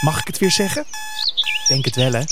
Mag 0.00 0.20
ik 0.20 0.26
het 0.26 0.38
weer 0.38 0.50
zeggen? 0.50 0.84
Denk 1.68 1.84
het 1.84 1.96
wel, 1.96 2.12
hè? 2.12 2.22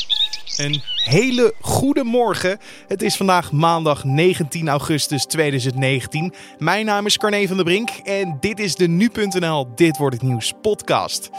Een 0.56 0.82
hele 1.04 1.54
goede 1.60 2.04
morgen. 2.04 2.58
Het 2.88 3.02
is 3.02 3.16
vandaag 3.16 3.52
maandag 3.52 4.04
19 4.04 4.68
augustus 4.68 5.24
2019. 5.24 6.34
Mijn 6.58 6.86
naam 6.86 7.06
is 7.06 7.18
Carne 7.18 7.48
van 7.48 7.56
der 7.56 7.64
Brink 7.64 7.90
en 7.90 8.36
dit 8.40 8.58
is 8.58 8.74
de 8.74 8.88
Nu.nl 8.88 9.74
Dit 9.74 9.96
Wordt 9.96 10.14
Het 10.14 10.24
Nieuws 10.24 10.52
podcast. 10.62 11.30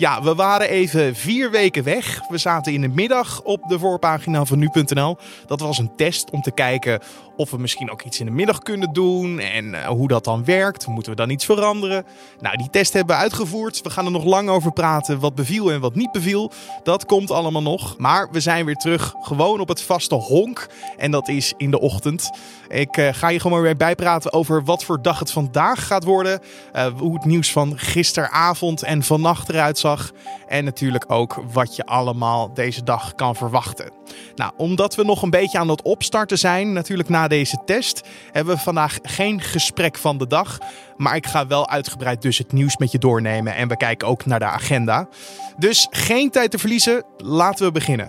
Ja, 0.00 0.22
we 0.22 0.34
waren 0.34 0.68
even 0.68 1.16
vier 1.16 1.50
weken 1.50 1.84
weg. 1.84 2.20
We 2.28 2.38
zaten 2.38 2.72
in 2.72 2.80
de 2.80 2.88
middag 2.88 3.42
op 3.42 3.68
de 3.68 3.78
voorpagina 3.78 4.44
van 4.44 4.58
nu.nl. 4.58 5.16
Dat 5.46 5.60
was 5.60 5.78
een 5.78 5.96
test 5.96 6.30
om 6.30 6.42
te 6.42 6.50
kijken 6.50 7.00
of 7.36 7.50
we 7.50 7.58
misschien 7.58 7.90
ook 7.90 8.02
iets 8.02 8.20
in 8.20 8.26
de 8.26 8.32
middag 8.32 8.58
kunnen 8.58 8.92
doen 8.92 9.38
en 9.38 9.64
uh, 9.64 9.86
hoe 9.86 10.08
dat 10.08 10.24
dan 10.24 10.44
werkt. 10.44 10.86
Moeten 10.86 11.12
we 11.12 11.18
dan 11.18 11.30
iets 11.30 11.44
veranderen? 11.44 12.04
Nou, 12.40 12.56
die 12.56 12.70
test 12.70 12.92
hebben 12.92 13.16
we 13.16 13.22
uitgevoerd. 13.22 13.82
We 13.82 13.90
gaan 13.90 14.04
er 14.04 14.10
nog 14.10 14.24
lang 14.24 14.48
over 14.48 14.72
praten 14.72 15.20
wat 15.20 15.34
beviel 15.34 15.72
en 15.72 15.80
wat 15.80 15.94
niet 15.94 16.12
beviel. 16.12 16.52
Dat 16.82 17.06
komt 17.06 17.30
allemaal 17.30 17.62
nog. 17.62 17.98
Maar 17.98 18.28
we 18.30 18.40
zijn 18.40 18.64
weer 18.64 18.74
terug 18.74 19.09
gewoon 19.20 19.60
op 19.60 19.68
het 19.68 19.82
vaste 19.82 20.14
honk. 20.14 20.66
En 20.96 21.10
dat 21.10 21.28
is 21.28 21.54
in 21.56 21.70
de 21.70 21.80
ochtend. 21.80 22.30
Ik 22.68 22.96
uh, 22.96 23.08
ga 23.12 23.28
je 23.28 23.40
gewoon 23.40 23.62
weer 23.62 23.76
bijpraten 23.76 24.32
over 24.32 24.64
wat 24.64 24.84
voor 24.84 25.02
dag 25.02 25.18
het 25.18 25.30
vandaag 25.30 25.86
gaat 25.86 26.04
worden. 26.04 26.40
Uh, 26.72 26.86
hoe 26.98 27.14
het 27.14 27.24
nieuws 27.24 27.52
van 27.52 27.78
gisteravond 27.78 28.82
en 28.82 29.02
vannacht 29.02 29.48
eruit 29.48 29.78
zag. 29.78 30.10
En 30.48 30.64
natuurlijk 30.64 31.04
ook 31.08 31.42
wat 31.52 31.76
je 31.76 31.84
allemaal 31.84 32.54
deze 32.54 32.82
dag 32.82 33.14
kan 33.14 33.36
verwachten. 33.36 33.92
Nou, 34.34 34.52
omdat 34.56 34.94
we 34.94 35.04
nog 35.04 35.22
een 35.22 35.30
beetje 35.30 35.58
aan 35.58 35.68
het 35.68 35.82
opstarten 35.82 36.38
zijn, 36.38 36.72
natuurlijk 36.72 37.08
na 37.08 37.28
deze 37.28 37.58
test, 37.64 38.08
hebben 38.32 38.54
we 38.54 38.60
vandaag 38.60 38.98
geen 39.02 39.40
gesprek 39.40 39.98
van 39.98 40.18
de 40.18 40.26
dag. 40.26 40.58
Maar 40.96 41.16
ik 41.16 41.26
ga 41.26 41.46
wel 41.46 41.68
uitgebreid 41.68 42.22
dus 42.22 42.38
het 42.38 42.52
nieuws 42.52 42.76
met 42.76 42.92
je 42.92 42.98
doornemen 42.98 43.54
en 43.54 43.68
we 43.68 43.76
kijken 43.76 44.08
ook 44.08 44.26
naar 44.26 44.38
de 44.38 44.44
agenda. 44.44 45.08
Dus 45.56 45.86
geen 45.90 46.30
tijd 46.30 46.50
te 46.50 46.58
verliezen, 46.58 47.04
laten 47.16 47.64
we 47.64 47.72
beginnen. 47.72 48.08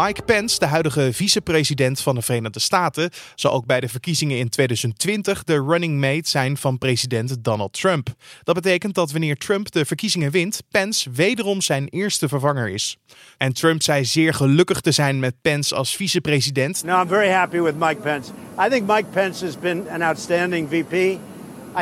Mike 0.00 0.22
Pence, 0.22 0.58
de 0.58 0.66
huidige 0.66 1.12
vicepresident 1.12 2.00
van 2.00 2.14
de 2.14 2.22
Verenigde 2.22 2.60
Staten, 2.60 3.10
zal 3.34 3.52
ook 3.52 3.66
bij 3.66 3.80
de 3.80 3.88
verkiezingen 3.88 4.38
in 4.38 4.48
2020 4.48 5.44
de 5.44 5.64
running 5.68 6.00
mate 6.00 6.28
zijn 6.28 6.56
van 6.56 6.78
president 6.78 7.44
Donald 7.44 7.72
Trump. 7.72 8.08
Dat 8.42 8.54
betekent 8.54 8.94
dat 8.94 9.10
wanneer 9.10 9.36
Trump 9.36 9.72
de 9.72 9.84
verkiezingen 9.84 10.30
wint, 10.30 10.62
Pence 10.70 11.10
wederom 11.10 11.60
zijn 11.60 11.88
eerste 11.88 12.28
vervanger 12.28 12.68
is. 12.68 12.96
En 13.36 13.52
Trump 13.52 13.82
zei 13.82 14.04
zeer 14.04 14.34
gelukkig 14.34 14.80
te 14.80 14.92
zijn 14.92 15.18
met 15.18 15.34
Pence 15.42 15.74
als 15.74 15.96
vicepresident. 15.96 16.84
No, 16.84 17.00
I'm 17.00 17.08
very 17.08 17.30
happy 17.30 17.60
with 17.60 17.78
Mike 17.78 18.00
Pence. 18.00 18.30
I 18.66 18.68
think 18.68 18.86
Mike 18.86 19.08
Pence 19.12 19.44
has 19.44 19.58
been 19.58 19.88
an 19.90 20.02
outstanding 20.02 20.68
VP. 20.68 20.92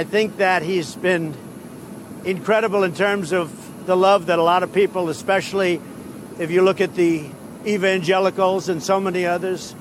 I 0.00 0.04
think 0.10 0.38
that 0.38 0.62
he's 0.62 0.96
been 1.00 1.34
incredible 2.22 2.84
in 2.84 2.92
terms 2.92 3.32
of 3.32 3.48
the 3.84 3.96
love 3.96 4.24
that 4.24 4.38
a 4.38 4.54
lot 4.54 4.62
of 4.62 4.70
people, 4.70 5.08
especially 5.10 5.80
if 6.38 6.50
you 6.50 6.64
look 6.64 6.80
at 6.80 6.94
the 6.94 7.20
evangelicals 7.66 8.68
and 8.68 8.82
so 8.82 9.00
many 9.00 9.26
others. 9.26 9.74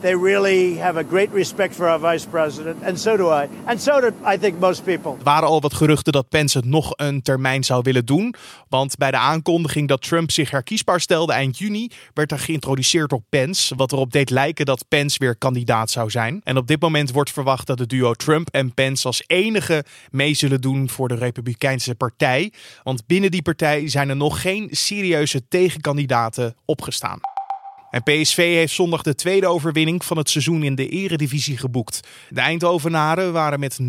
They 0.00 0.14
really 0.14 0.78
have 0.78 0.98
a 0.98 1.02
great 1.10 1.32
respect 1.32 1.74
for 1.74 1.88
our 1.88 1.98
vice 2.00 2.26
president. 2.28 2.82
And 2.82 3.00
so 3.00 3.16
do 3.16 3.32
I. 3.42 3.48
And 3.64 3.82
so 3.82 4.00
do 4.00 4.10
I 4.34 4.38
think 4.38 4.58
most 4.58 4.84
people. 4.84 5.10
Er 5.18 5.24
waren 5.24 5.48
al 5.48 5.60
wat 5.60 5.74
geruchten 5.74 6.12
dat 6.12 6.28
Pence 6.28 6.58
het 6.58 6.66
nog 6.66 6.92
een 6.96 7.22
termijn 7.22 7.64
zou 7.64 7.82
willen 7.82 8.06
doen. 8.06 8.34
Want 8.68 8.96
bij 8.96 9.10
de 9.10 9.16
aankondiging 9.16 9.88
dat 9.88 10.02
Trump 10.02 10.30
zich 10.30 10.50
herkiesbaar 10.50 11.00
stelde 11.00 11.32
eind 11.32 11.58
juni, 11.58 11.90
werd 12.14 12.32
er 12.32 12.38
geïntroduceerd 12.38 13.12
op 13.12 13.22
Pence. 13.28 13.74
Wat 13.76 13.92
erop 13.92 14.12
deed 14.12 14.30
lijken 14.30 14.66
dat 14.66 14.84
Pence 14.88 15.18
weer 15.18 15.36
kandidaat 15.36 15.90
zou 15.90 16.10
zijn. 16.10 16.40
En 16.44 16.56
op 16.56 16.66
dit 16.66 16.80
moment 16.80 17.12
wordt 17.12 17.30
verwacht 17.30 17.66
dat 17.66 17.78
het 17.78 17.88
duo 17.88 18.14
Trump 18.14 18.48
en 18.50 18.74
Pence 18.74 19.06
als 19.06 19.22
enige 19.26 19.84
mee 20.10 20.34
zullen 20.34 20.60
doen 20.60 20.88
voor 20.88 21.08
de 21.08 21.14
Republikeinse 21.14 21.94
Partij. 21.94 22.52
Want 22.82 23.06
binnen 23.06 23.30
die 23.30 23.42
partij 23.42 23.88
zijn 23.88 24.08
er 24.08 24.16
nog 24.16 24.40
geen 24.40 24.68
serieuze 24.70 25.48
tegenkandidaten 25.48 26.54
opgestaan. 26.64 27.35
En 27.90 28.02
PSV 28.02 28.36
heeft 28.36 28.74
zondag 28.74 29.02
de 29.02 29.14
tweede 29.14 29.46
overwinning 29.46 30.04
van 30.04 30.16
het 30.16 30.30
seizoen 30.30 30.62
in 30.62 30.74
de 30.74 30.88
eredivisie 30.88 31.56
geboekt. 31.56 32.00
De 32.28 32.40
Eindhovenaren 32.40 33.32
waren 33.32 33.60
met 33.60 33.78
0-2 33.80 33.84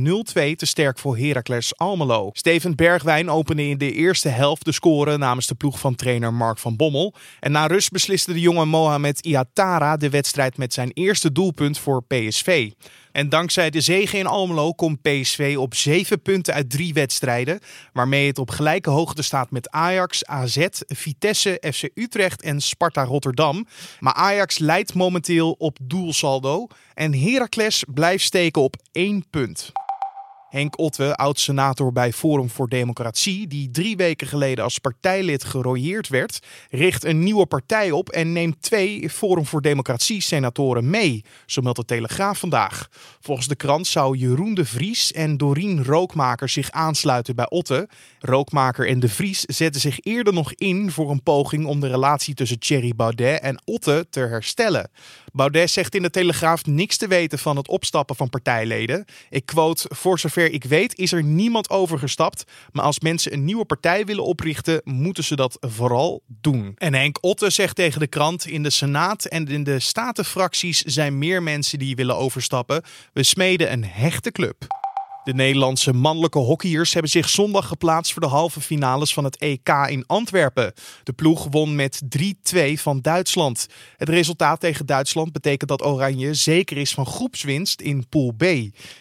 te 0.56 0.66
sterk 0.66 1.00
voor 1.00 1.18
Heracles 1.18 1.78
Almelo. 1.78 2.30
Steven 2.34 2.76
Bergwijn 2.76 3.30
opende 3.30 3.68
in 3.68 3.78
de 3.78 3.92
eerste 3.92 4.30
helft 4.30 4.66
de 4.66 4.72
score 4.72 5.18
namens 5.18 5.48
de 5.48 5.56
ploeg 5.56 5.80
van 5.80 5.96
trainer 5.96 6.34
Mark 6.34 6.58
van 6.58 6.76
Bommel. 6.76 7.14
En 7.40 7.52
na 7.52 7.68
rust 7.68 7.92
besliste 7.92 8.34
de 8.34 8.40
jonge 8.40 8.66
Mohamed 8.66 9.26
Iatara 9.26 9.98
de 9.98 10.10
wedstrijd 10.10 10.58
met 10.58 10.74
zijn 10.74 10.92
eerste 10.94 11.32
doelpunt 11.32 11.80
voor 11.80 12.04
PSV. 12.04 12.72
En 13.18 13.30
dankzij 13.30 13.70
de 13.70 13.82
zege 13.82 14.18
in 14.18 14.28
Almelo 14.28 14.74
komt 14.74 15.02
PSV 15.02 15.56
op 15.60 15.76
7 15.76 16.22
punten 16.22 16.54
uit 16.54 16.70
drie 16.70 16.94
wedstrijden. 16.94 17.60
Waarmee 17.94 18.28
het 18.28 18.38
op 18.38 18.50
gelijke 18.50 18.90
hoogte 18.90 19.22
staat 19.22 19.52
met 19.52 19.70
Ajax, 19.70 20.26
AZ, 20.26 20.68
Vitesse, 20.88 21.62
FC 21.74 21.90
Utrecht 21.94 22.42
en 22.42 22.62
Sparta 22.62 23.04
Rotterdam. 23.04 23.68
Maar 24.00 24.14
Ajax 24.14 24.58
leidt 24.58 24.94
momenteel 24.94 25.52
op 25.52 25.78
doelsaldo. 25.82 26.68
En 26.94 27.14
Heracles 27.20 27.84
blijft 27.94 28.24
steken 28.24 28.62
op 28.62 28.76
1 28.92 29.26
punt. 29.30 29.72
Henk 30.50 30.80
Otte, 30.80 31.16
oud-senator 31.16 31.92
bij 31.92 32.14
Forum 32.14 32.50
voor 32.50 32.68
Democratie, 32.68 33.48
die 33.48 33.72
drie 33.72 33.98
weken 33.98 34.28
geleden 34.28 34.64
als 34.64 34.80
partijlid 34.80 35.44
gerooieerd 35.44 36.08
werd, 36.08 36.40
richt 36.70 37.04
een 37.04 37.24
nieuwe 37.24 37.46
partij 37.46 37.92
op 37.92 38.10
en 38.10 38.32
neemt 38.32 38.62
twee 38.62 39.10
Forum 39.10 39.46
voor 39.46 39.62
Democratie-senatoren 39.62 40.90
mee, 40.90 41.24
zo 41.46 41.62
meldt 41.62 41.78
de 41.78 41.86
Telegraaf 41.86 42.40
vandaag. 42.40 42.88
Volgens 43.20 43.48
de 43.48 43.56
krant 43.56 43.88
zou 43.88 44.18
Jeroen 44.18 44.54
de 44.54 44.66
Vries 44.66 45.12
en 45.12 45.38
Dorien 45.38 45.84
Rookmaker 45.84 46.50
zich 46.50 46.72
aansluiten 46.72 47.36
bij 47.36 47.50
Otte. 47.50 47.90
Rookmaker 48.20 48.88
en 48.88 49.00
de 49.00 49.10
Vries 49.10 49.42
zetten 49.42 49.82
zich 49.82 50.00
eerder 50.00 50.34
nog 50.34 50.54
in 50.54 50.92
voor 50.92 51.12
een 51.12 51.24
poging 51.24 51.66
om 51.66 51.80
de 51.80 51.88
relatie 51.88 52.34
tussen 52.34 52.60
Thierry 52.60 52.94
Baudet 52.96 53.42
en 53.42 53.62
Otte 53.66 54.08
te 54.10 54.20
herstellen. 54.20 54.90
Baudet 55.38 55.70
zegt 55.70 55.96
in 55.96 56.02
de 56.02 56.10
Telegraaf 56.10 56.66
niks 56.66 56.98
te 56.98 57.08
weten 57.08 57.40
van 57.40 57.58
het 57.58 57.68
opstappen 57.68 58.16
van 58.16 58.30
partijleden. 58.30 59.06
Ik 59.30 59.46
quote, 59.46 59.90
voor 59.96 60.20
zover 60.20 60.52
ik 60.52 60.64
weet 60.64 60.96
is 60.98 61.12
er 61.12 61.24
niemand 61.24 61.70
overgestapt. 61.70 62.44
Maar 62.72 62.84
als 62.84 63.00
mensen 63.00 63.34
een 63.34 63.46
nieuwe 63.46 63.66
partij 63.66 64.06
willen 64.06 64.24
oprichten, 64.24 64.82
moeten 64.84 65.24
ze 65.24 65.36
dat 65.36 65.58
vooral 65.60 66.22
doen. 66.28 66.74
En 66.76 66.94
Henk 66.94 67.18
Otte 67.22 67.50
zegt 67.50 67.76
tegen 67.76 68.00
de 68.00 68.08
krant, 68.08 68.48
in 68.48 68.64
de 68.64 68.70
Senaat 68.70 69.26
en 69.26 69.48
in 69.48 69.64
de 69.64 69.80
Statenfracties 69.80 70.82
zijn 70.82 71.18
meer 71.18 71.44
mensen 71.44 71.80
die 71.80 71.96
willen 71.96 72.18
overstappen. 72.18 72.84
We 73.14 73.24
smeden 73.24 73.72
een 73.72 73.86
hechte 73.86 74.32
club. 74.32 74.87
De 75.28 75.34
Nederlandse 75.34 75.94
mannelijke 75.94 76.40
hockeyers 76.40 76.94
hebben 76.94 77.12
zich 77.12 77.30
zondag 77.30 77.68
geplaatst 77.68 78.14
voor 78.14 78.22
de 78.22 78.28
halve 78.28 78.62
finales 78.62 79.14
van 79.14 79.24
het 79.24 79.38
EK 79.38 79.70
in 79.88 80.04
Antwerpen. 80.06 80.74
De 81.04 81.14
ploeg 81.14 81.48
won 81.50 81.76
met 81.76 82.02
3-2 82.54 82.74
van 82.74 83.02
Duitsland. 83.02 83.68
Het 83.98 84.10
resultaat 84.10 84.60
tegen 84.60 84.86
Duitsland 84.86 85.32
betekent 85.32 85.70
dat 85.70 85.86
Oranje 85.86 86.34
zeker 86.34 86.78
is 86.78 86.94
van 86.94 87.06
groepswinst 87.06 87.82
in 87.82 88.08
Pool 88.10 88.32
B. 88.38 88.44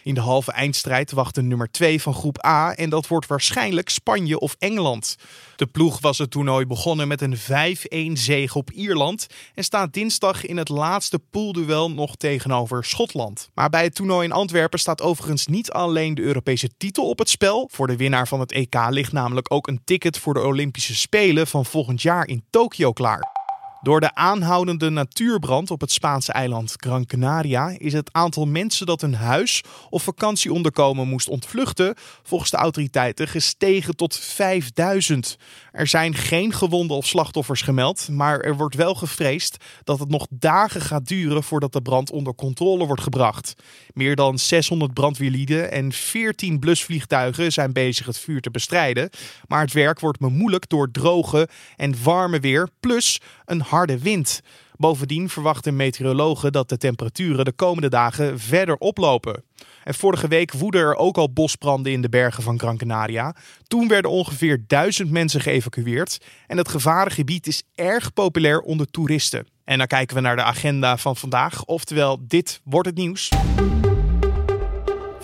In 0.03 0.13
de 0.13 0.19
halve 0.19 0.51
eindstrijd 0.51 1.11
wacht 1.11 1.35
de 1.35 1.41
nummer 1.41 1.71
2 1.71 2.01
van 2.01 2.13
groep 2.13 2.45
A 2.45 2.75
en 2.75 2.89
dat 2.89 3.07
wordt 3.07 3.27
waarschijnlijk 3.27 3.89
Spanje 3.89 4.39
of 4.39 4.55
Engeland. 4.59 5.15
De 5.55 5.65
ploeg 5.65 5.99
was 5.99 6.17
het 6.17 6.31
toernooi 6.31 6.65
begonnen 6.65 7.07
met 7.07 7.21
een 7.21 7.37
5-1 7.37 8.11
zege 8.13 8.57
op 8.57 8.71
Ierland 8.71 9.27
en 9.55 9.63
staat 9.63 9.93
dinsdag 9.93 10.45
in 10.45 10.57
het 10.57 10.69
laatste 10.69 11.19
poolduel 11.19 11.91
nog 11.91 12.15
tegenover 12.15 12.83
Schotland. 12.83 13.49
Maar 13.53 13.69
bij 13.69 13.83
het 13.83 13.95
toernooi 13.95 14.25
in 14.27 14.33
Antwerpen 14.33 14.79
staat 14.79 15.01
overigens 15.01 15.47
niet 15.47 15.71
alleen 15.71 16.15
de 16.17 16.23
Europese 16.23 16.69
titel 16.77 17.09
op 17.09 17.19
het 17.19 17.29
spel. 17.29 17.69
Voor 17.71 17.87
de 17.87 17.95
winnaar 17.95 18.27
van 18.27 18.39
het 18.39 18.51
EK 18.51 18.75
ligt 18.89 19.11
namelijk 19.11 19.53
ook 19.53 19.67
een 19.67 19.81
ticket 19.83 20.17
voor 20.17 20.33
de 20.33 20.41
Olympische 20.41 20.95
Spelen 20.95 21.47
van 21.47 21.65
volgend 21.65 22.01
jaar 22.01 22.27
in 22.27 22.43
Tokio 22.49 22.91
klaar. 22.93 23.36
Door 23.81 23.99
de 23.99 24.15
aanhoudende 24.15 24.89
natuurbrand 24.89 25.71
op 25.71 25.81
het 25.81 25.91
Spaanse 25.91 26.31
eiland 26.31 26.73
Gran 26.77 27.05
Canaria 27.05 27.75
is 27.77 27.93
het 27.93 28.09
aantal 28.13 28.45
mensen 28.45 28.85
dat 28.85 29.01
hun 29.01 29.15
huis 29.15 29.63
of 29.89 30.03
vakantieonderkomen 30.03 31.07
moest 31.07 31.27
ontvluchten 31.27 31.95
volgens 32.23 32.51
de 32.51 32.57
autoriteiten 32.57 33.27
gestegen 33.27 33.95
tot 33.95 34.15
5000. 34.15 35.37
Er 35.71 35.87
zijn 35.87 36.13
geen 36.13 36.53
gewonden 36.53 36.97
of 36.97 37.05
slachtoffers 37.05 37.61
gemeld, 37.61 38.09
maar 38.09 38.39
er 38.39 38.55
wordt 38.55 38.75
wel 38.75 38.95
gevreesd 38.95 39.57
dat 39.83 39.99
het 39.99 40.09
nog 40.09 40.27
dagen 40.29 40.81
gaat 40.81 41.07
duren 41.07 41.43
voordat 41.43 41.73
de 41.73 41.81
brand 41.81 42.11
onder 42.11 42.35
controle 42.35 42.85
wordt 42.85 43.01
gebracht. 43.01 43.53
Meer 43.93 44.15
dan 44.15 44.39
600 44.39 44.93
brandweerlieden 44.93 45.71
en 45.71 45.91
14 45.91 46.59
blusvliegtuigen 46.59 47.51
zijn 47.51 47.73
bezig 47.73 48.05
het 48.05 48.19
vuur 48.19 48.41
te 48.41 48.51
bestrijden, 48.51 49.09
maar 49.47 49.61
het 49.61 49.73
werk 49.73 49.99
wordt 49.99 50.19
moeilijk 50.19 50.69
door 50.69 50.91
droge 50.91 51.49
en 51.75 52.03
warme 52.03 52.39
weer 52.39 52.69
plus 52.79 53.21
een 53.45 53.61
harde 53.67 53.99
wind. 53.99 54.41
Bovendien 54.75 55.29
verwachten 55.29 55.75
meteorologen 55.75 56.51
dat 56.51 56.69
de 56.69 56.77
temperaturen 56.77 57.45
de 57.45 57.51
komende 57.51 57.89
dagen 57.89 58.39
verder 58.39 58.75
oplopen. 58.75 59.43
En 59.83 59.93
vorige 59.93 60.27
week 60.27 60.51
woedden 60.51 60.81
er 60.81 60.95
ook 60.95 61.17
al 61.17 61.33
bosbranden 61.33 61.91
in 61.91 62.01
de 62.01 62.09
bergen 62.09 62.43
van 62.43 62.59
Gran 62.59 62.77
Canaria. 62.77 63.35
Toen 63.67 63.87
werden 63.87 64.11
ongeveer 64.11 64.63
duizend 64.67 65.11
mensen 65.11 65.41
geëvacueerd. 65.41 66.17
En 66.47 66.57
het 66.57 66.69
gevarengebied 66.69 67.47
is 67.47 67.63
erg 67.75 68.13
populair 68.13 68.59
onder 68.59 68.91
toeristen. 68.91 69.47
En 69.63 69.77
dan 69.77 69.87
kijken 69.87 70.15
we 70.15 70.21
naar 70.21 70.35
de 70.35 70.43
agenda 70.43 70.97
van 70.97 71.15
vandaag. 71.15 71.63
Oftewel, 71.63 72.19
dit 72.27 72.61
wordt 72.63 72.87
het 72.87 72.97
nieuws. 72.97 73.29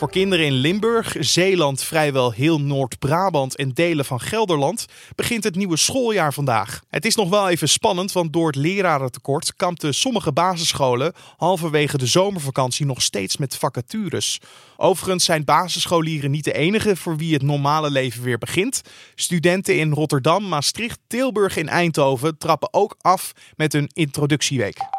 Voor 0.03 0.11
kinderen 0.11 0.45
in 0.45 0.53
Limburg, 0.53 1.15
Zeeland, 1.19 1.83
vrijwel 1.83 2.31
heel 2.31 2.61
Noord-Brabant 2.61 3.55
en 3.55 3.73
delen 3.73 4.05
van 4.05 4.19
Gelderland 4.19 4.85
begint 5.15 5.43
het 5.43 5.55
nieuwe 5.55 5.77
schooljaar 5.77 6.33
vandaag. 6.33 6.81
Het 6.89 7.05
is 7.05 7.15
nog 7.15 7.29
wel 7.29 7.49
even 7.49 7.69
spannend, 7.69 8.11
want 8.11 8.33
door 8.33 8.47
het 8.47 8.55
lerarentekort 8.55 9.55
kampten 9.55 9.93
sommige 9.93 10.31
basisscholen 10.31 11.13
halverwege 11.37 11.97
de 11.97 12.05
zomervakantie 12.05 12.85
nog 12.85 13.01
steeds 13.01 13.37
met 13.37 13.55
vacatures. 13.55 14.39
Overigens 14.77 15.25
zijn 15.25 15.45
basisscholieren 15.45 16.31
niet 16.31 16.43
de 16.43 16.53
enige 16.53 16.95
voor 16.95 17.17
wie 17.17 17.33
het 17.33 17.43
normale 17.43 17.91
leven 17.91 18.23
weer 18.23 18.37
begint. 18.37 18.81
Studenten 19.15 19.77
in 19.77 19.91
Rotterdam, 19.91 20.47
Maastricht, 20.47 20.99
Tilburg 21.07 21.57
en 21.57 21.67
Eindhoven 21.67 22.37
trappen 22.37 22.73
ook 22.73 22.95
af 23.01 23.31
met 23.55 23.73
hun 23.73 23.89
introductieweek. 23.93 24.92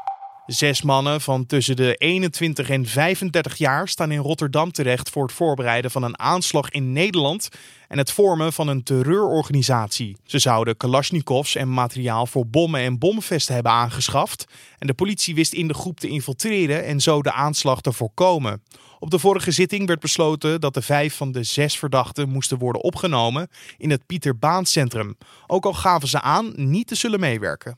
Zes 0.46 0.82
mannen 0.82 1.20
van 1.20 1.46
tussen 1.46 1.76
de 1.76 1.94
21 1.94 2.70
en 2.70 2.86
35 2.86 3.56
jaar 3.56 3.88
staan 3.88 4.12
in 4.12 4.18
Rotterdam 4.18 4.72
terecht 4.72 5.10
voor 5.10 5.22
het 5.22 5.32
voorbereiden 5.32 5.90
van 5.90 6.02
een 6.02 6.18
aanslag 6.18 6.70
in 6.70 6.92
Nederland 6.92 7.48
en 7.88 7.98
het 7.98 8.12
vormen 8.12 8.52
van 8.52 8.68
een 8.68 8.82
terreurorganisatie. 8.82 10.16
Ze 10.24 10.38
zouden 10.38 10.76
kalasjnikovs 10.76 11.54
en 11.54 11.72
materiaal 11.72 12.26
voor 12.26 12.46
bommen 12.46 12.80
en 12.80 12.98
bomvesten 12.98 13.54
hebben 13.54 13.72
aangeschaft. 13.72 14.44
En 14.78 14.86
de 14.86 14.94
politie 14.94 15.34
wist 15.34 15.52
in 15.52 15.68
de 15.68 15.74
groep 15.74 16.00
te 16.00 16.08
infiltreren 16.08 16.84
en 16.84 17.00
zo 17.00 17.22
de 17.22 17.32
aanslag 17.32 17.80
te 17.80 17.92
voorkomen. 17.92 18.62
Op 18.98 19.10
de 19.10 19.18
vorige 19.18 19.50
zitting 19.50 19.86
werd 19.86 20.00
besloten 20.00 20.60
dat 20.60 20.74
de 20.74 20.82
vijf 20.82 21.16
van 21.16 21.32
de 21.32 21.42
zes 21.42 21.78
verdachten 21.78 22.28
moesten 22.28 22.58
worden 22.58 22.82
opgenomen 22.82 23.48
in 23.78 23.90
het 23.90 24.06
Pieter 24.06 24.38
Baan 24.38 24.66
Centrum. 24.66 25.16
Ook 25.46 25.64
al 25.64 25.74
gaven 25.74 26.08
ze 26.08 26.20
aan 26.20 26.52
niet 26.56 26.86
te 26.86 26.94
zullen 26.94 27.20
meewerken. 27.20 27.72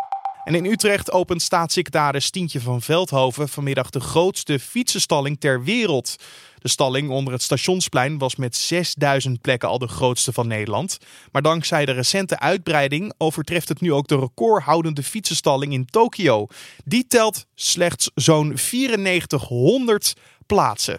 En 0.47 0.55
in 0.55 0.65
Utrecht 0.65 1.13
opent 1.13 1.43
staatssecretaris 1.43 2.31
Tientje 2.31 2.61
van 2.61 2.83
Veldhoven 2.83 3.49
vanmiddag 3.49 3.91
de 3.91 4.01
grootste 4.01 4.59
fietsenstalling 4.59 5.41
ter 5.41 5.65
wereld. 5.65 6.17
De 6.59 6.69
stalling 6.69 7.11
onder 7.11 7.33
het 7.33 7.43
stationsplein 7.43 8.19
was 8.19 8.37
met 8.37 8.57
6000 8.57 9.41
plekken 9.41 9.69
al 9.69 9.79
de 9.79 9.89
grootste 9.89 10.33
van 10.33 10.47
Nederland. 10.47 10.99
Maar 11.33 11.43
dankzij 11.43 11.85
de 11.85 11.93
recente 11.93 12.39
uitbreiding 12.39 13.13
overtreft 13.19 13.69
het 13.69 13.81
nu 13.81 13.93
ook 13.93 14.09
de 14.09 14.19
recordhoudende 14.19 15.03
fietsenstalling 15.03 15.73
in 15.73 15.87
Tokio. 15.87 16.47
Die 16.85 17.07
telt 17.07 17.47
slechts 17.55 18.11
zo'n 18.15 18.49
9400 18.49 20.15
plaatsen. 20.47 20.97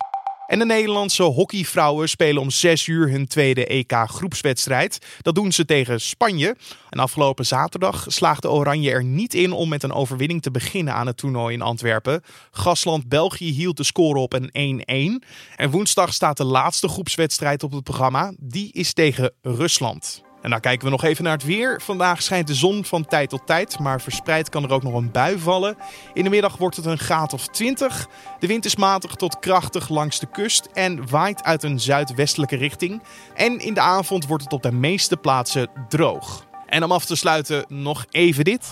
En 0.47 0.59
de 0.59 0.65
Nederlandse 0.65 1.23
hockeyvrouwen 1.23 2.09
spelen 2.09 2.41
om 2.41 2.49
6 2.49 2.88
uur 2.88 3.09
hun 3.09 3.27
tweede 3.27 3.65
EK-groepswedstrijd. 3.65 5.05
Dat 5.21 5.35
doen 5.35 5.51
ze 5.51 5.65
tegen 5.65 6.01
Spanje. 6.01 6.55
En 6.89 6.99
afgelopen 6.99 7.45
zaterdag 7.45 8.05
slaagde 8.07 8.49
Oranje 8.49 8.91
er 8.91 9.03
niet 9.03 9.33
in 9.33 9.51
om 9.51 9.69
met 9.69 9.83
een 9.83 9.94
overwinning 9.94 10.41
te 10.41 10.51
beginnen 10.51 10.94
aan 10.94 11.07
het 11.07 11.17
toernooi 11.17 11.53
in 11.53 11.61
Antwerpen. 11.61 12.21
Gastland 12.51 13.09
België 13.09 13.51
hield 13.51 13.77
de 13.77 13.83
score 13.83 14.19
op 14.19 14.33
een 14.33 15.21
1-1. 15.21 15.27
En 15.55 15.69
woensdag 15.69 16.13
staat 16.13 16.38
de 16.38 16.45
laatste 16.45 16.88
groepswedstrijd 16.88 17.63
op 17.63 17.71
het 17.71 17.83
programma. 17.83 18.33
Die 18.39 18.71
is 18.71 18.94
tegen 18.94 19.33
Rusland. 19.41 20.25
En 20.42 20.50
dan 20.50 20.60
kijken 20.60 20.86
we 20.86 20.92
nog 20.92 21.04
even 21.04 21.24
naar 21.24 21.34
het 21.34 21.44
weer. 21.44 21.81
Vandaag 21.81 22.22
schijnt 22.22 22.48
de 22.48 22.56
zon 22.56 22.86
van 22.86 23.06
tijd 23.06 23.30
tot 23.30 23.42
tijd, 23.45 23.80
maar 23.80 24.01
verspreid 24.01 24.50
kan 24.50 24.63
er 24.63 24.72
ook 24.72 24.84
nog 24.84 24.94
een 24.94 25.12
bui 25.12 25.39
vallen. 25.39 25.78
In 26.13 26.24
de 26.24 26.30
middag 26.30 26.57
wordt 26.57 26.75
het 26.75 26.86
een 26.86 26.98
graad 26.98 27.34
of 27.34 27.48
20. 27.48 28.07
De 28.39 28.48
wind 28.48 28.66
is 28.66 28.75
matig 28.75 29.16
tot 29.16 29.39
krachtig 29.39 29.89
langs 29.89 30.19
de 30.19 30.28
kust 30.31 30.69
en 30.74 31.10
waait 31.10 31.44
uit 31.44 31.63
een 31.63 31.80
zuidwestelijke 31.80 32.56
richting. 32.56 33.01
En 33.36 33.60
in 33.60 33.74
de 33.74 33.81
avond 33.81 34.28
wordt 34.28 34.44
het 34.44 34.54
op 34.54 34.63
de 34.63 34.72
meeste 34.72 35.18
plaatsen 35.18 35.69
droog. 35.89 36.45
En 36.66 36.83
om 36.83 36.92
af 36.92 37.06
te 37.06 37.16
sluiten 37.16 37.66
nog 37.68 38.06
even 38.10 38.44
dit. 38.44 38.68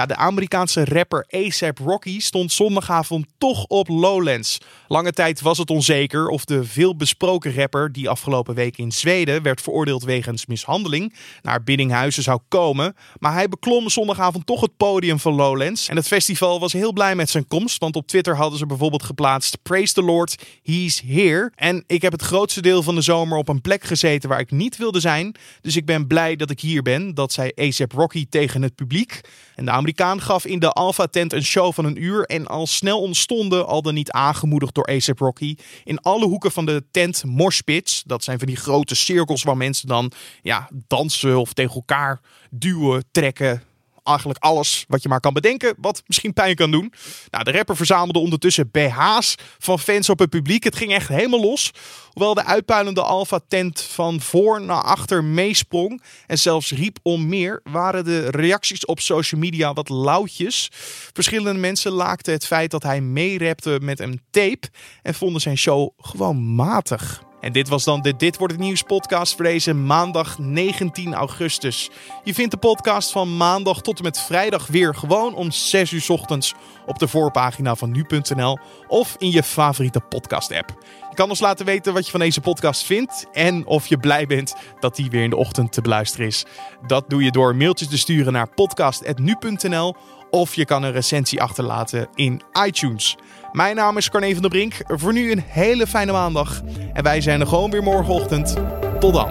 Ja, 0.00 0.06
de 0.06 0.16
Amerikaanse 0.16 0.84
rapper 0.84 1.26
ASAP 1.30 1.78
Rocky 1.78 2.20
stond 2.20 2.52
zondagavond 2.52 3.26
toch 3.38 3.64
op 3.64 3.88
Lowlands. 3.88 4.58
Lange 4.88 5.12
tijd 5.12 5.40
was 5.40 5.58
het 5.58 5.70
onzeker 5.70 6.28
of 6.28 6.44
de 6.44 6.64
veelbesproken 6.64 7.54
rapper 7.54 7.92
die 7.92 8.08
afgelopen 8.08 8.54
week 8.54 8.78
in 8.78 8.92
Zweden 8.92 9.42
werd 9.42 9.60
veroordeeld 9.60 10.02
wegens 10.02 10.46
mishandeling 10.46 11.14
naar 11.42 11.62
Biddinghuizen 11.62 12.22
zou 12.22 12.40
komen. 12.48 12.96
Maar 13.18 13.32
hij 13.32 13.48
beklom 13.48 13.88
zondagavond 13.88 14.46
toch 14.46 14.60
het 14.60 14.76
podium 14.76 15.18
van 15.18 15.34
Lowlands. 15.34 15.88
En 15.88 15.96
het 15.96 16.06
festival 16.06 16.60
was 16.60 16.72
heel 16.72 16.92
blij 16.92 17.14
met 17.14 17.30
zijn 17.30 17.46
komst, 17.46 17.78
want 17.78 17.96
op 17.96 18.06
Twitter 18.06 18.36
hadden 18.36 18.58
ze 18.58 18.66
bijvoorbeeld 18.66 19.02
geplaatst 19.02 19.62
Praise 19.62 19.92
the 19.92 20.02
Lord, 20.02 20.42
he's 20.62 21.02
here. 21.06 21.52
En 21.54 21.84
ik 21.86 22.02
heb 22.02 22.12
het 22.12 22.22
grootste 22.22 22.62
deel 22.62 22.82
van 22.82 22.94
de 22.94 23.00
zomer 23.00 23.38
op 23.38 23.48
een 23.48 23.60
plek 23.60 23.84
gezeten 23.84 24.28
waar 24.28 24.40
ik 24.40 24.50
niet 24.50 24.76
wilde 24.76 25.00
zijn. 25.00 25.34
Dus 25.60 25.76
ik 25.76 25.84
ben 25.84 26.06
blij 26.06 26.36
dat 26.36 26.50
ik 26.50 26.60
hier 26.60 26.82
ben. 26.82 27.14
Dat 27.14 27.32
zei 27.32 27.50
ASAP 27.56 27.92
Rocky 27.92 28.26
tegen 28.28 28.62
het 28.62 28.74
publiek. 28.74 29.20
En 29.54 29.64
de 29.64 29.70
Amerikaan 29.90 30.20
gaf 30.20 30.46
in 30.46 30.58
de 30.58 30.70
Alpha 30.72 31.06
tent 31.06 31.32
een 31.32 31.44
show 31.44 31.72
van 31.72 31.84
een 31.84 32.02
uur 32.02 32.24
en 32.24 32.46
al 32.46 32.66
snel 32.66 33.00
ontstonden, 33.00 33.66
al 33.66 33.82
dan 33.82 33.94
niet 33.94 34.10
aangemoedigd 34.10 34.74
door 34.74 34.84
ASAP 34.84 35.18
Rocky, 35.18 35.56
in 35.84 36.00
alle 36.00 36.26
hoeken 36.26 36.52
van 36.52 36.66
de 36.66 36.84
tent 36.90 37.24
moshpits. 37.24 38.02
Dat 38.06 38.24
zijn 38.24 38.38
van 38.38 38.46
die 38.46 38.56
grote 38.56 38.94
cirkels 38.94 39.42
waar 39.42 39.56
mensen 39.56 39.88
dan 39.88 40.12
ja, 40.42 40.68
dansen 40.88 41.38
of 41.38 41.52
tegen 41.52 41.74
elkaar 41.74 42.20
duwen, 42.50 43.04
trekken, 43.10 43.62
eigenlijk 44.10 44.44
alles 44.44 44.84
wat 44.88 45.02
je 45.02 45.08
maar 45.08 45.20
kan 45.20 45.32
bedenken, 45.32 45.74
wat 45.78 46.02
misschien 46.06 46.32
pijn 46.32 46.54
kan 46.54 46.70
doen. 46.70 46.92
Nou, 47.30 47.44
de 47.44 47.52
rapper 47.52 47.76
verzamelde 47.76 48.18
ondertussen 48.18 48.70
BH's 48.70 49.34
van 49.58 49.78
fans 49.78 50.08
op 50.08 50.18
het 50.18 50.30
publiek. 50.30 50.64
Het 50.64 50.76
ging 50.76 50.92
echt 50.92 51.08
helemaal 51.08 51.40
los. 51.40 51.70
Hoewel 52.12 52.34
de 52.34 52.44
uitpuilende 52.44 53.02
Alpha-tent 53.02 53.80
van 53.80 54.20
voor 54.20 54.62
naar 54.62 54.82
achter 54.82 55.24
meesprong 55.24 56.02
en 56.26 56.38
zelfs 56.38 56.70
riep 56.70 56.98
om 57.02 57.28
meer, 57.28 57.60
waren 57.64 58.04
de 58.04 58.30
reacties 58.30 58.84
op 58.84 59.00
social 59.00 59.40
media 59.40 59.72
wat 59.72 59.88
lauwtjes. 59.88 60.68
Verschillende 61.12 61.58
mensen 61.60 61.92
laakten 61.92 62.32
het 62.32 62.46
feit 62.46 62.70
dat 62.70 62.82
hij 62.82 63.00
meerapte 63.00 63.78
met 63.82 64.00
een 64.00 64.20
tape 64.30 64.68
en 65.02 65.14
vonden 65.14 65.40
zijn 65.40 65.58
show 65.58 65.90
gewoon 65.98 66.54
matig. 66.54 67.28
En 67.40 67.52
dit 67.52 67.68
was 67.68 67.84
dan 67.84 68.00
de 68.00 68.16
Dit 68.16 68.36
wordt 68.36 68.52
het 68.52 68.62
nieuws 68.62 68.82
podcast 68.82 69.34
voor 69.34 69.44
deze 69.44 69.74
maandag 69.74 70.38
19 70.38 71.14
augustus. 71.14 71.90
Je 72.24 72.34
vindt 72.34 72.50
de 72.50 72.56
podcast 72.56 73.10
van 73.10 73.36
maandag 73.36 73.80
tot 73.80 73.98
en 73.98 74.04
met 74.04 74.20
vrijdag 74.20 74.66
weer 74.66 74.94
gewoon 74.94 75.34
om 75.34 75.50
6 75.50 75.90
uur 75.90 76.04
ochtends 76.08 76.54
op 76.86 76.98
de 76.98 77.08
voorpagina 77.08 77.74
van 77.74 77.90
nu.nl 77.90 78.58
of 78.88 79.16
in 79.18 79.30
je 79.30 79.42
favoriete 79.42 80.00
podcast 80.00 80.52
app. 80.52 80.74
Je 81.10 81.16
kan 81.16 81.28
ons 81.28 81.40
laten 81.40 81.66
weten 81.66 81.92
wat 81.92 82.04
je 82.04 82.10
van 82.10 82.20
deze 82.20 82.40
podcast 82.40 82.84
vindt 82.84 83.26
en 83.32 83.66
of 83.66 83.86
je 83.86 83.98
blij 83.98 84.26
bent 84.26 84.54
dat 84.80 84.96
die 84.96 85.10
weer 85.10 85.22
in 85.22 85.30
de 85.30 85.36
ochtend 85.36 85.72
te 85.72 85.80
beluisteren 85.80 86.26
is. 86.26 86.44
Dat 86.86 87.04
doe 87.08 87.22
je 87.22 87.30
door 87.30 87.56
mailtjes 87.56 87.88
te 87.88 87.98
sturen 87.98 88.32
naar 88.32 88.54
podcast.nu.nl 88.54 89.94
of 90.30 90.54
je 90.54 90.64
kan 90.64 90.82
een 90.82 90.92
recensie 90.92 91.42
achterlaten 91.42 92.08
in 92.14 92.42
iTunes. 92.66 93.16
Mijn 93.52 93.76
naam 93.76 93.96
is 93.96 94.10
Carne 94.10 94.32
van 94.32 94.42
der 94.42 94.50
Brink. 94.50 94.74
Voor 94.86 95.12
nu 95.12 95.32
een 95.32 95.44
hele 95.46 95.86
fijne 95.86 96.12
maandag. 96.12 96.62
En 96.92 97.02
wij 97.02 97.20
zijn 97.20 97.40
er 97.40 97.46
gewoon 97.46 97.70
weer 97.70 97.82
morgenochtend. 97.82 98.56
Tot 99.00 99.14
dan. 99.14 99.28